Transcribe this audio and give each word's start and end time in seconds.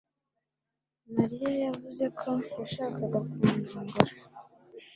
Mariya 1.15 1.51
yavuze 1.63 2.05
ko 2.19 2.31
yashakaga 2.59 3.19
kundongora 3.29 4.13